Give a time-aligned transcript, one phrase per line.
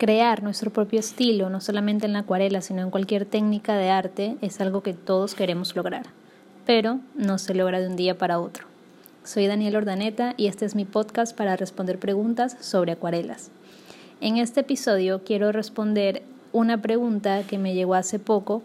[0.00, 4.38] crear nuestro propio estilo, no solamente en la acuarela, sino en cualquier técnica de arte,
[4.40, 6.06] es algo que todos queremos lograr,
[6.64, 8.64] pero no se logra de un día para otro.
[9.24, 13.50] Soy Daniel Ordaneta y este es mi podcast para responder preguntas sobre acuarelas.
[14.22, 16.22] En este episodio quiero responder
[16.52, 18.62] una pregunta que me llegó hace poco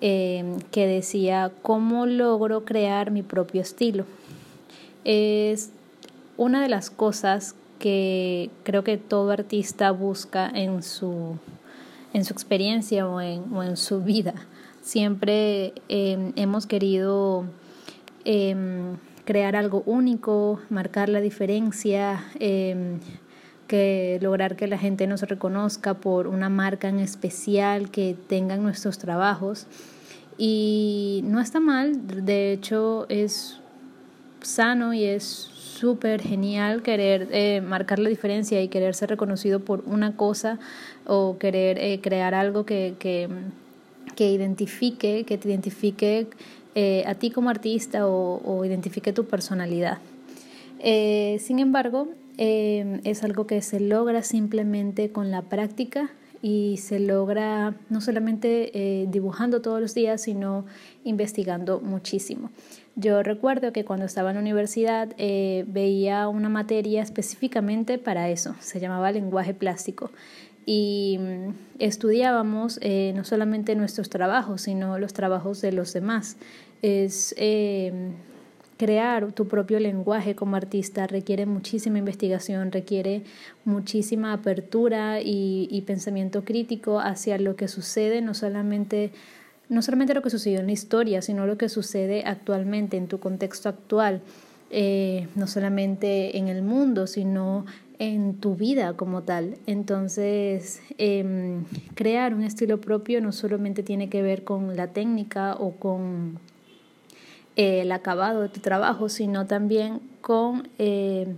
[0.00, 4.04] eh, que decía, ¿cómo logro crear mi propio estilo?
[5.02, 5.70] Es
[6.36, 11.36] una de las cosas que creo que todo artista busca en su,
[12.12, 14.34] en su experiencia o en, o en su vida.
[14.82, 17.46] Siempre em, hemos querido
[18.24, 23.00] em, crear algo único, marcar la diferencia, em,
[23.66, 28.98] que lograr que la gente nos reconozca por una marca en especial que tengan nuestros
[28.98, 29.66] trabajos.
[30.36, 33.60] Y no está mal, de hecho es
[34.42, 39.82] sano y es súper genial querer eh, marcar la diferencia y querer ser reconocido por
[39.86, 40.58] una cosa
[41.06, 43.28] o querer eh, crear algo que, que,
[44.14, 46.26] que, identifique, que te identifique
[46.74, 49.98] eh, a ti como artista o, identifique tu personalidad.
[50.82, 56.10] sin embargo, es algo que se logra simplemente con la práctica
[56.42, 60.64] y se logra no solamente dibujando todos los días, sino
[61.04, 62.50] investigando muchísimo.
[62.96, 68.54] Yo recuerdo que cuando estaba en la universidad eh, veía una materia específicamente para eso,
[68.60, 70.10] se llamaba lenguaje plástico
[70.66, 76.36] y mm, estudiábamos eh, no solamente nuestros trabajos, sino los trabajos de los demás.
[76.82, 77.34] Es
[78.80, 83.24] crear tu propio lenguaje como artista requiere muchísima investigación, requiere
[83.66, 89.12] muchísima apertura y, pensamiento crítico hacia lo que sucede, no solamente,
[89.70, 93.20] no solamente lo que sucedió en la historia, sino lo que sucede actualmente, en tu
[93.20, 94.20] contexto actual,
[94.70, 97.64] eh, no solamente en el mundo, sino
[98.00, 99.58] en tu vida como tal.
[99.66, 105.72] Entonces, em, crear un estilo propio no solamente tiene que ver con la técnica o
[105.72, 106.40] con
[107.54, 111.36] el acabado de tu trabajo, sino también con eh,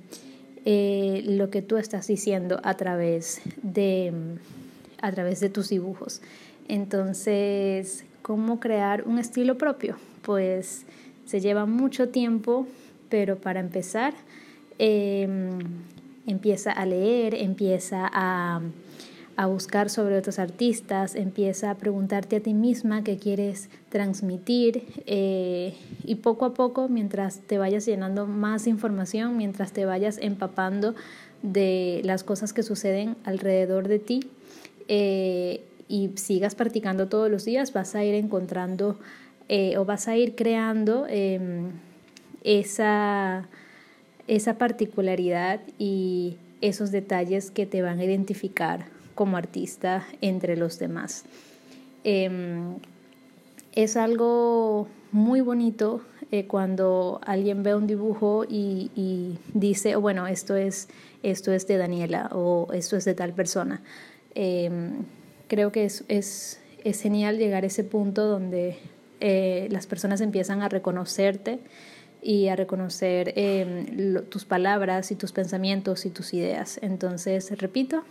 [0.65, 4.13] eh, lo que tú estás diciendo a través de,
[5.03, 6.23] a través de tus dibujos.
[6.69, 9.97] Entonces, ¿cómo crear un estilo propio?
[10.23, 10.87] Pues
[11.27, 12.67] se lleva mucho tiempo,
[13.09, 14.15] pero para empezar,
[14.79, 15.59] em,
[16.27, 18.63] empieza a leer, empieza a
[19.37, 25.75] a buscar sobre otros artistas, empieza a preguntarte a ti misma qué quieres transmitir eh,
[26.05, 30.95] y poco a poco, mientras te vayas llenando más información, mientras te vayas empapando
[31.43, 34.21] de las cosas que suceden alrededor de ti
[34.89, 38.99] eh, y sigas practicando todos los días, vas a ir encontrando
[39.51, 41.73] eh, o vas a ir creando em,
[42.45, 43.47] esa,
[44.27, 51.27] esa particularidad y esos detalles que te van a identificar como artista entre los demás.
[52.05, 52.77] Em,
[53.75, 60.57] es algo muy bonito eh, cuando alguien ve un dibujo y, dice, oh, bueno, esto
[60.57, 60.89] es,
[61.23, 63.83] esto es de Daniela o esto es de tal persona.
[64.35, 65.05] Em,
[65.53, 68.79] creo que es, es, es, genial llegar a ese punto donde
[69.21, 71.59] eh, las personas empiezan a reconocerte
[72.23, 76.79] y a reconocer em, tus palabras y tus pensamientos y tus ideas.
[76.81, 78.03] Entonces, repito,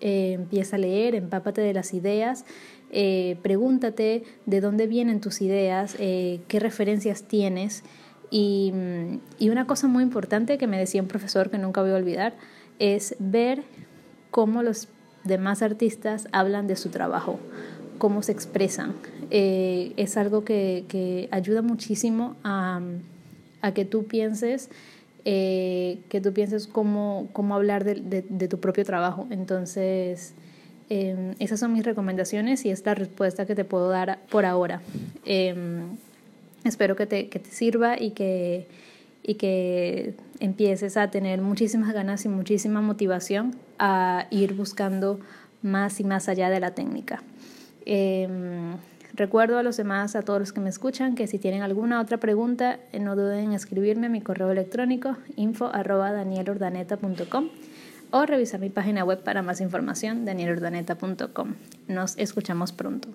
[0.00, 2.44] eh, empieza a leer, empápate de las ideas,
[2.90, 7.84] eh, pregúntate de dónde vienen tus ideas, eh, qué referencias tienes.
[8.28, 11.92] Y, mm, y, una cosa muy importante que me decía un profesor que nunca voy
[11.92, 12.34] a olvidar
[12.80, 13.62] es ver
[14.32, 14.88] cómo los
[15.28, 17.38] demás artistas hablan de su trabajo,
[17.98, 18.94] cómo se expresan.
[19.30, 22.80] es algo que, que ayuda muchísimo a,
[23.62, 24.70] a que tú pienses
[25.30, 29.26] eh, que tú pienses cómo, cómo hablar de, de, tu propio trabajo.
[29.30, 30.32] Entonces,
[30.88, 34.80] em, esas son mis recomendaciones y esta respuesta que te puedo dar por ahora.
[35.26, 35.98] Em,
[36.64, 38.68] espero que te, que te sirva y que,
[39.28, 45.20] y que empieces a tener muchísimas ganas y muchísima motivación a ir buscando
[45.60, 47.22] más y más allá de la técnica.
[47.84, 48.78] Em,
[49.14, 52.18] Recuerdo a los demás, a todos los que me escuchan, que si tienen alguna otra
[52.18, 55.72] pregunta, eh, no duden en escribirme a mi correo electrónico info
[58.10, 61.54] o revisar mi página web para más información danielordaneta.com.
[61.88, 63.08] Nos escuchamos pronto.